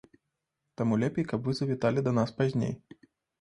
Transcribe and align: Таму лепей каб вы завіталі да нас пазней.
Таму 0.79 0.97
лепей 1.03 1.25
каб 1.31 1.45
вы 1.49 1.55
завіталі 1.59 2.05
да 2.09 2.15
нас 2.19 2.33
пазней. 2.41 2.73